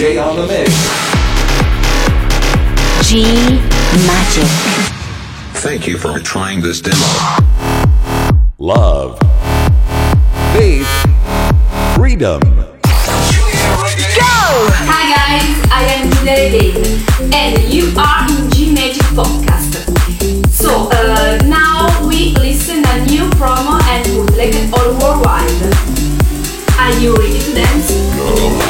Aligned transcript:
DJ 0.00 0.16
on 0.16 0.34
the 0.34 0.46
mix. 0.46 0.70
G 3.06 3.22
Magic. 4.06 4.48
Thank 5.60 5.86
you 5.86 5.98
for 5.98 6.18
trying 6.18 6.62
this 6.62 6.80
demo. 6.80 6.96
Love. 8.56 9.18
Faith. 10.54 10.88
Freedom. 11.94 12.40
Go! 12.40 12.80
Hi 14.88 15.04
guys, 15.12 15.68
I 15.70 15.84
am 15.92 16.10
Giulia 16.14 16.48
Regain 16.48 17.34
and 17.34 17.70
you 17.70 17.92
are 17.98 18.24
in 18.26 18.50
G 18.52 18.72
Magic 18.72 19.02
Podcast. 19.12 19.84
So 20.48 20.88
uh, 20.90 21.42
now 21.44 22.08
we 22.08 22.34
listen 22.36 22.86
a 22.86 23.04
new 23.04 23.28
promo 23.36 23.78
and 23.82 24.06
bootleg 24.06 24.54
all 24.72 24.96
worldwide. 24.98 26.00
Are 26.78 26.98
you 26.98 27.14
ready 27.16 27.38
to 27.38 27.52
dance? 27.52 27.90
We 27.92 28.30
party, 28.30 28.48
party, 28.48 28.69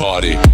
party. 0.00 0.49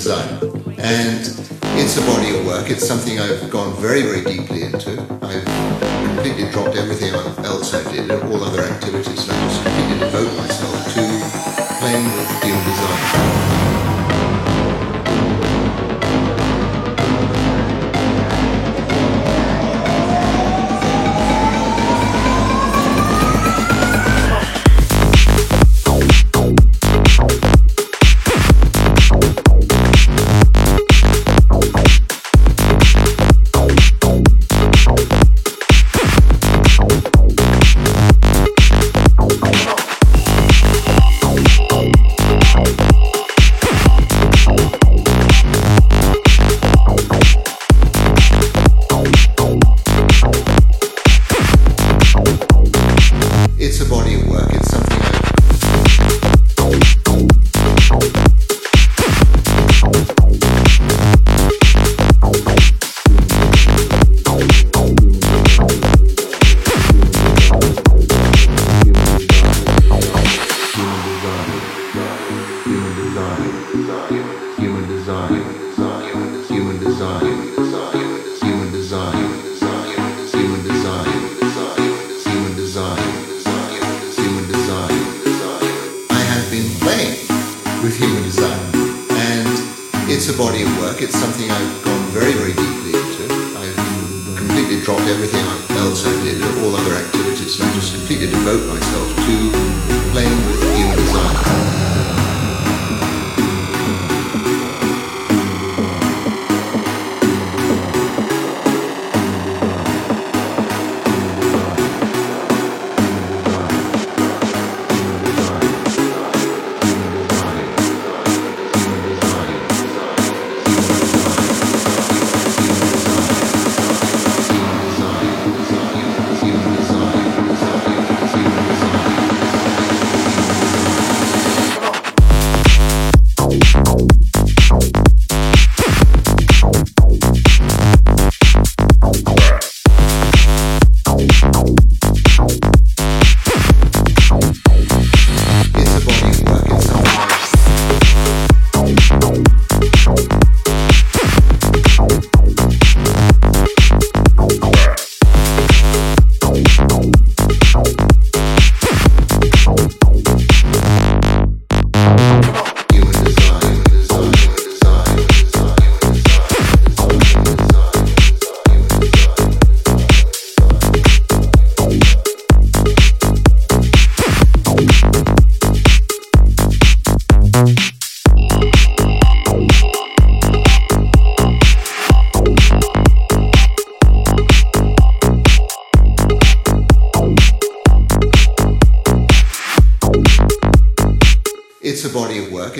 design. 0.00 0.49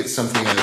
It's 0.01 0.15
something 0.15 0.60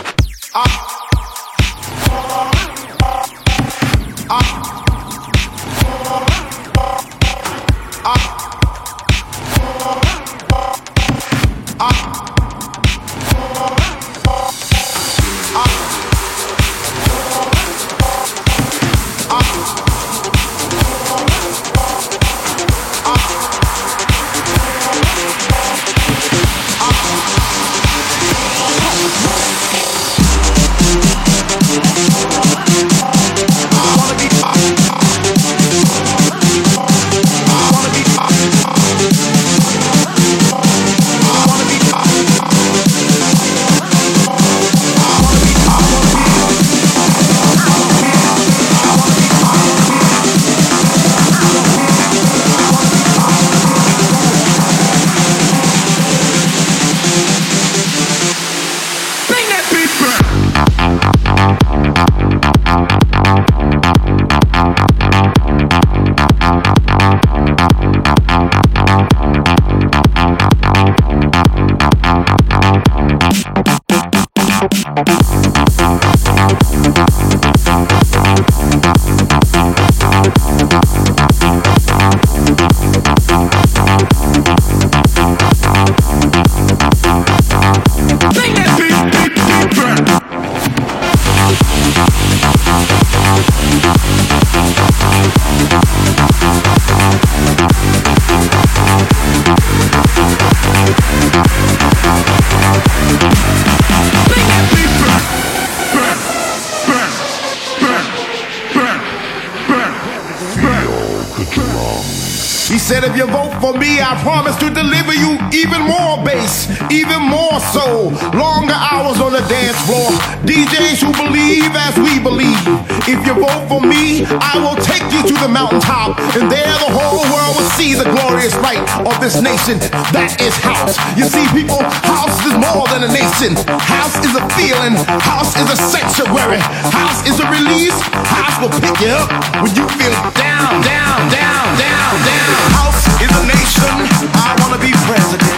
said, 112.88 113.04
if 113.04 113.20
you 113.20 113.28
vote 113.28 113.52
for 113.60 113.76
me, 113.76 114.00
I 114.00 114.16
promise 114.24 114.56
to 114.64 114.72
deliver 114.72 115.12
you 115.12 115.36
even 115.52 115.84
more 115.84 116.24
bass, 116.24 116.72
even 116.88 117.20
more 117.20 117.60
soul. 117.76 118.16
Longer 118.32 118.80
hours 118.80 119.20
on 119.20 119.36
the 119.36 119.44
dance 119.52 119.76
floor. 119.84 120.08
DJs 120.48 121.04
who 121.04 121.12
believe 121.12 121.68
as 121.76 122.00
we 122.00 122.16
believe. 122.24 122.56
If 123.04 123.20
you 123.28 123.36
vote 123.36 123.68
for 123.68 123.84
me, 123.84 124.24
I 124.40 124.56
will 124.64 124.80
take 124.80 125.04
you 125.12 125.20
to 125.20 125.36
the 125.36 125.52
mountaintop. 125.52 126.16
And 126.40 126.48
there 126.48 126.72
the 126.80 126.88
whole 126.88 127.28
world 127.28 127.60
will 127.60 127.72
see 127.76 127.92
the 127.92 128.08
glorious 128.08 128.56
light 128.64 128.80
of 129.04 129.20
this 129.20 129.36
nation. 129.44 129.84
That 130.16 130.40
is 130.40 130.56
house. 130.64 130.96
You 131.20 131.28
see, 131.28 131.44
people, 131.52 131.84
house 132.08 132.40
is 132.48 132.56
more 132.56 132.88
than 132.88 133.04
a 133.04 133.12
nation. 133.12 133.52
House 133.84 134.16
is 134.24 134.32
a 134.32 134.44
feeling. 134.56 134.96
House 135.28 135.60
is 135.60 135.68
a 135.68 135.76
sanctuary. 135.76 136.64
House 136.96 137.20
is 137.28 137.36
a 137.44 137.48
release. 137.52 138.00
House 138.32 138.56
will 138.64 138.72
pick 138.80 138.96
you 139.04 139.12
up 139.12 139.28
when 139.60 139.76
you 139.76 139.84
feel 140.00 140.16
down, 140.40 140.47
down, 140.58 140.82
down, 140.82 141.30
down, 141.30 142.14
down. 142.26 142.72
House 142.74 143.06
is 143.22 143.30
a 143.30 143.44
nation. 143.46 143.94
I 144.34 144.56
wanna 144.60 144.80
be 144.82 144.92
president. 145.06 145.54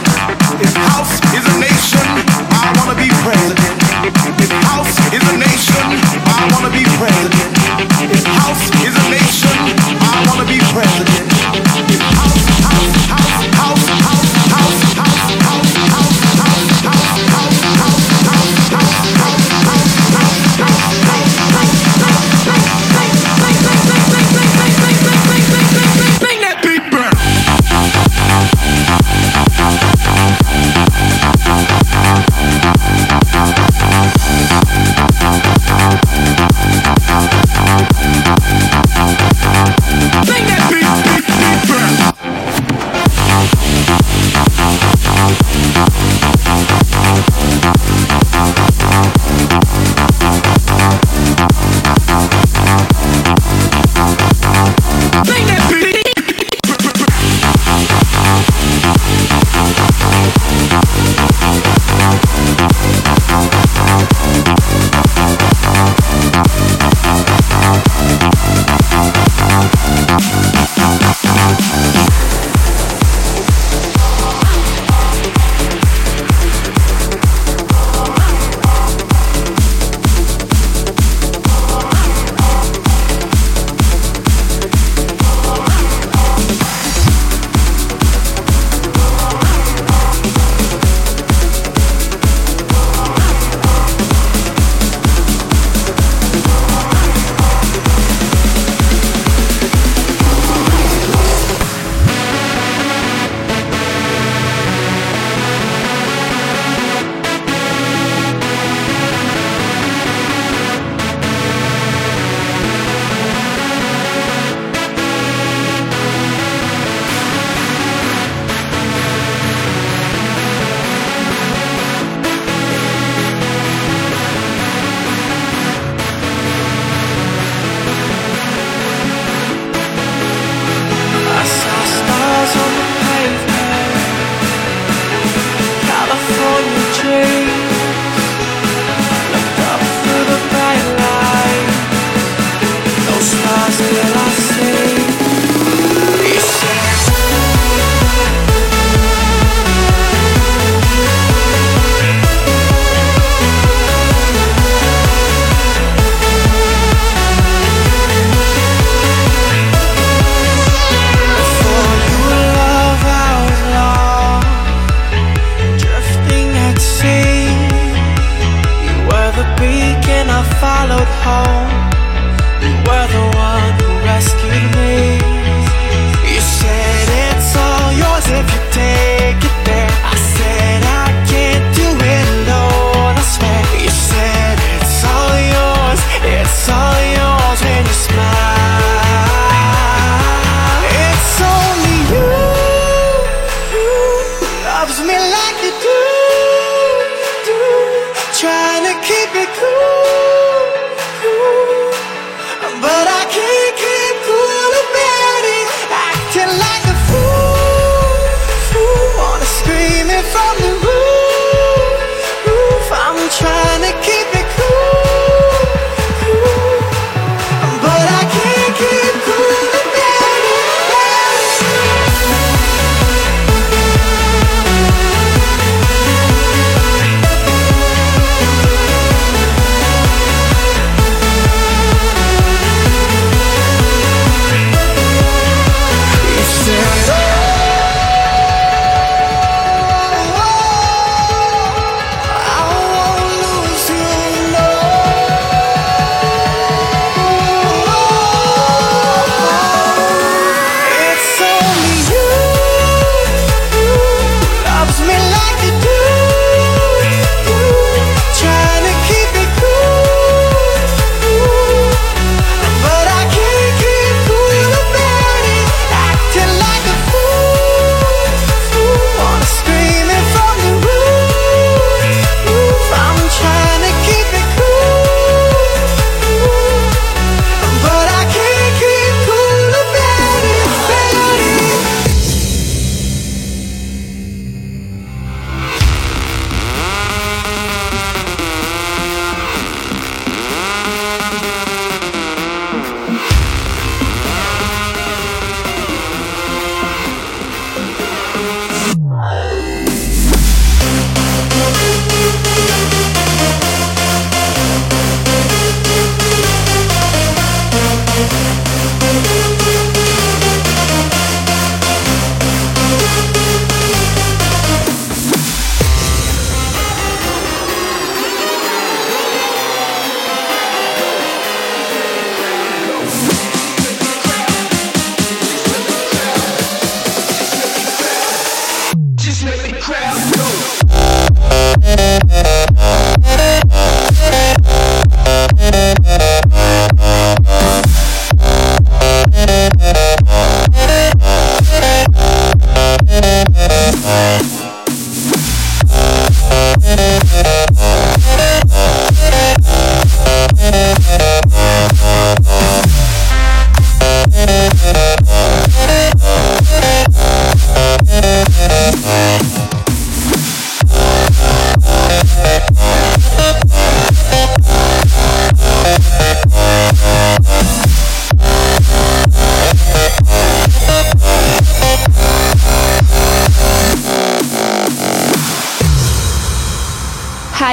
If 0.59 0.75
house 0.75 1.15
is 1.37 1.45
a 1.47 1.55
nation, 1.59 2.18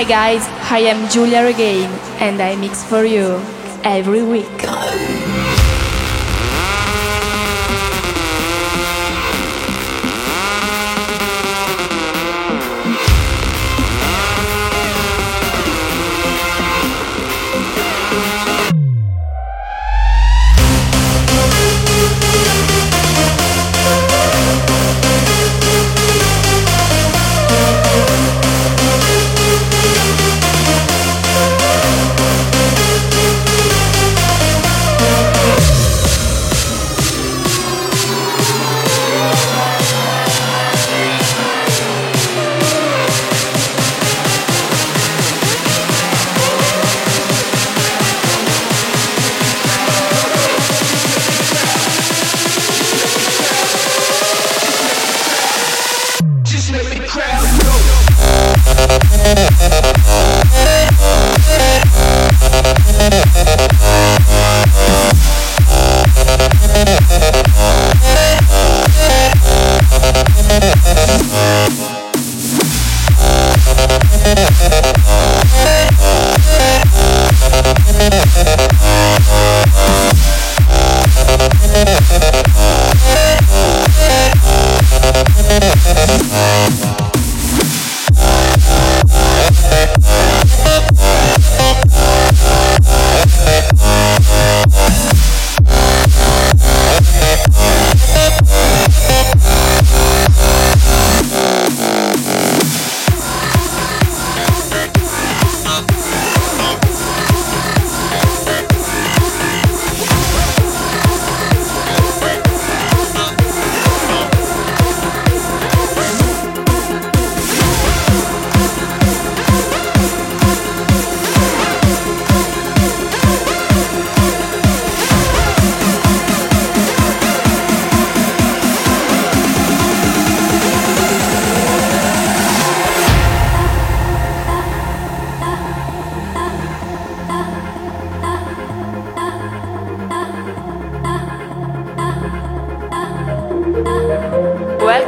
guys, 0.08 0.46
I 0.70 0.78
am 0.86 1.08
Giulia 1.10 1.46
again, 1.46 1.90
and 2.20 2.40
I 2.40 2.54
mix 2.54 2.84
for 2.84 3.04
you 3.04 3.40
every 3.82 4.22
week. 4.22 4.55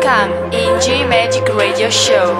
in 0.08 0.80
G 0.80 1.04
Magic 1.04 1.46
Radio 1.54 1.90
Show. 1.90 2.38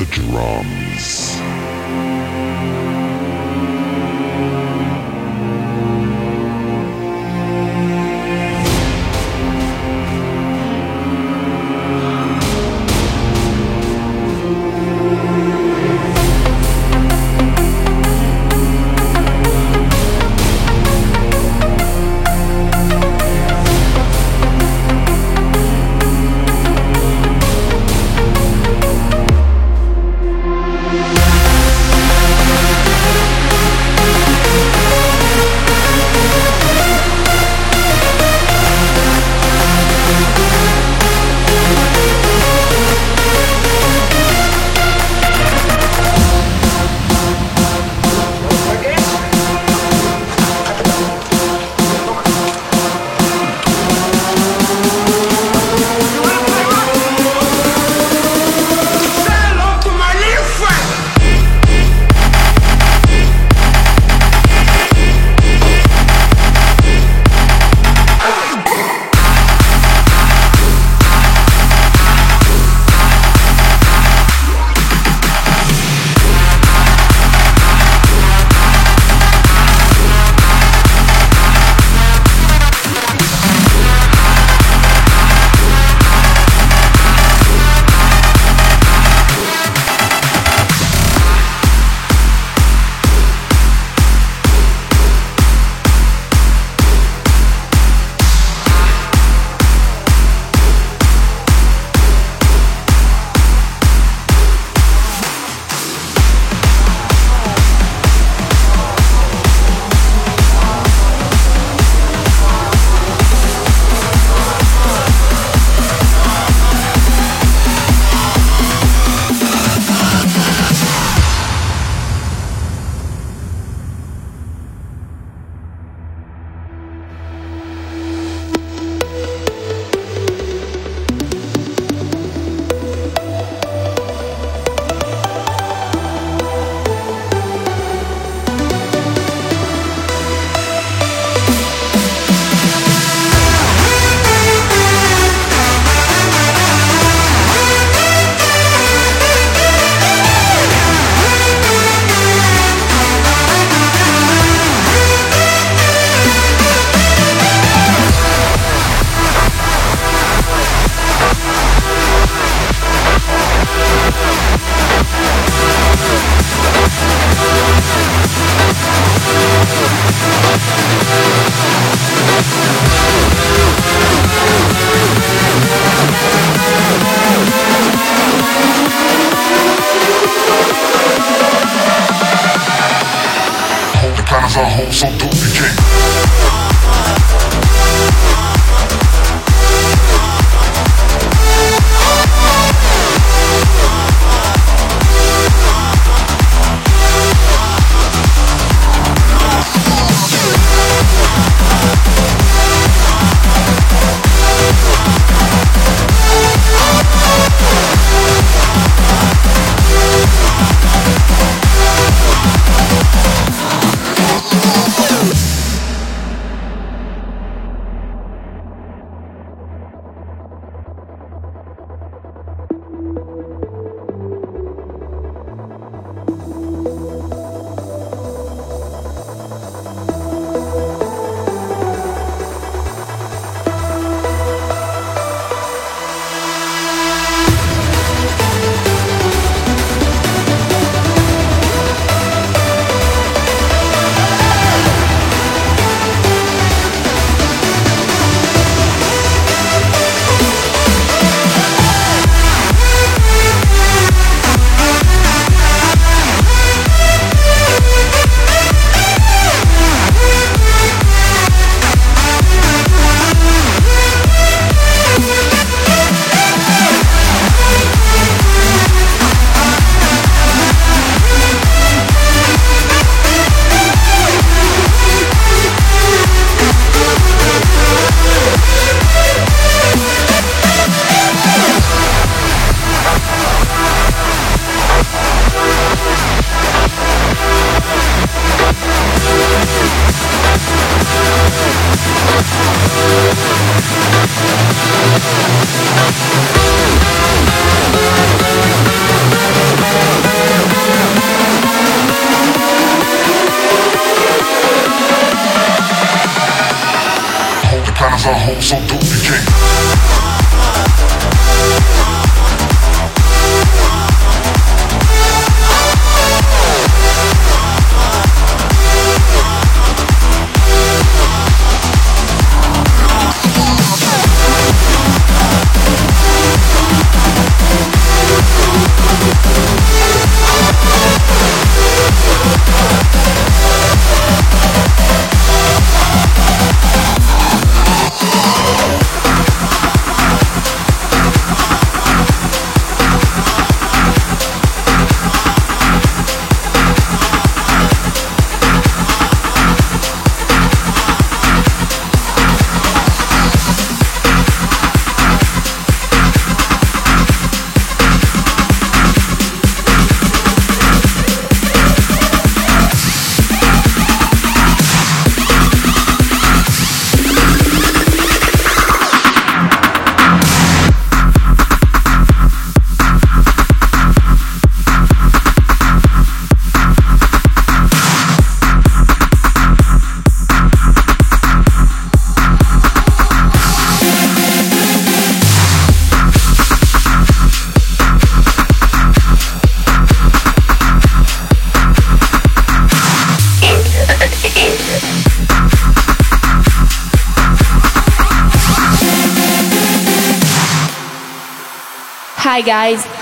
The 0.00 0.06
drums. 0.06 0.89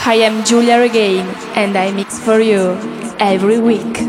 I 0.09 0.14
am 0.24 0.42
Giulia 0.42 0.80
Regain 0.80 1.26
and 1.54 1.76
I 1.76 1.92
mix 1.92 2.18
for 2.18 2.40
you 2.40 2.78
every 3.20 3.59
week. 3.61 4.07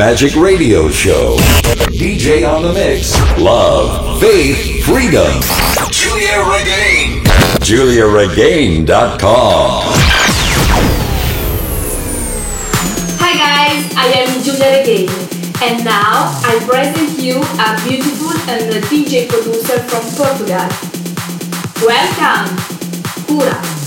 Magic 0.00 0.32
Radio 0.34 0.88
Show. 0.88 1.36
DJ 1.92 2.48
on 2.50 2.62
the 2.62 2.72
mix. 2.72 3.12
Love, 3.36 4.18
faith, 4.18 4.82
freedom. 4.82 5.42
Giulia 5.90 6.40
Regain. 6.40 7.22
GiuliaRegain.com. 7.60 9.82
Hi 13.20 13.36
guys, 13.36 13.84
I 13.94 14.06
am 14.16 14.40
Giulia 14.42 14.78
Regain, 14.78 15.10
and 15.62 15.84
now 15.84 16.32
I 16.48 16.58
present 16.66 17.18
you 17.18 17.42
a 17.60 17.76
beautiful 17.86 18.32
and 18.48 18.72
a 18.72 18.80
DJ 18.88 19.28
producer 19.28 19.80
from 19.80 20.02
Portugal. 20.16 20.66
Welcome, 21.84 22.56
Kura. 23.26 23.79